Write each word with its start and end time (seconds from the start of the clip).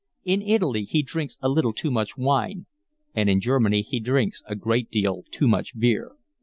In 0.23 0.41
Italy 0.41 0.85
he 0.85 1.03
drinks 1.03 1.37
a 1.41 1.47
little 1.47 1.73
too 1.73 1.91
much 1.91 2.17
wine, 2.17 2.65
and 3.13 3.29
in 3.29 3.39
Germany 3.39 3.83
he 3.83 3.99
drinks 3.99 4.41
a 4.47 4.55
great 4.55 4.89
deal 4.89 5.25
too 5.29 5.47
much 5.47 5.77
beer. 5.77 6.15